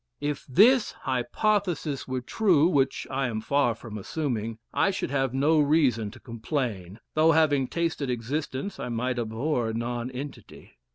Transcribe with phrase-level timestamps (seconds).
[0.19, 5.59] "If this hypothesis were true, which I am far from assuming, I should have no
[5.59, 10.73] reason to complain, though having tasted existence, I might abhor non entity.